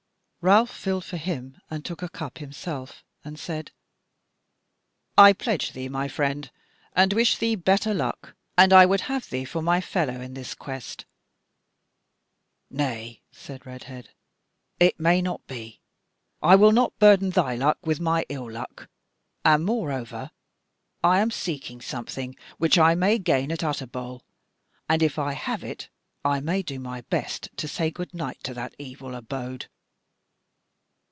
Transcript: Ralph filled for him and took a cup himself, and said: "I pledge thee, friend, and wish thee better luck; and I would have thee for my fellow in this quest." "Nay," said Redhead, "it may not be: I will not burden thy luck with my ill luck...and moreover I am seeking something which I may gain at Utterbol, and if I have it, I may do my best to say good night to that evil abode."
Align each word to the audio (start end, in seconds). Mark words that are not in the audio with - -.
Ralph 0.43 0.71
filled 0.75 1.05
for 1.05 1.17
him 1.17 1.61
and 1.69 1.85
took 1.85 2.01
a 2.01 2.09
cup 2.09 2.39
himself, 2.39 3.03
and 3.23 3.37
said: 3.37 3.71
"I 5.15 5.33
pledge 5.33 5.73
thee, 5.73 5.87
friend, 6.07 6.49
and 6.93 7.13
wish 7.13 7.37
thee 7.37 7.53
better 7.53 7.93
luck; 7.93 8.33
and 8.57 8.73
I 8.73 8.87
would 8.87 9.01
have 9.01 9.29
thee 9.29 9.45
for 9.45 9.61
my 9.61 9.81
fellow 9.81 10.19
in 10.19 10.33
this 10.33 10.55
quest." 10.55 11.05
"Nay," 12.71 13.21
said 13.31 13.67
Redhead, 13.67 14.15
"it 14.79 14.99
may 14.99 15.21
not 15.21 15.45
be: 15.45 15.79
I 16.41 16.55
will 16.55 16.71
not 16.71 16.97
burden 16.97 17.29
thy 17.29 17.53
luck 17.53 17.77
with 17.85 17.99
my 17.99 18.25
ill 18.27 18.49
luck...and 18.49 19.63
moreover 19.63 20.31
I 21.03 21.19
am 21.19 21.29
seeking 21.29 21.81
something 21.81 22.35
which 22.57 22.79
I 22.79 22.95
may 22.95 23.19
gain 23.19 23.51
at 23.51 23.63
Utterbol, 23.63 24.23
and 24.89 25.03
if 25.03 25.19
I 25.19 25.33
have 25.33 25.63
it, 25.63 25.89
I 26.25 26.39
may 26.39 26.63
do 26.63 26.79
my 26.79 27.01
best 27.01 27.49
to 27.57 27.67
say 27.67 27.91
good 27.91 28.15
night 28.15 28.43
to 28.45 28.55
that 28.55 28.73
evil 28.79 29.13
abode." 29.13 29.67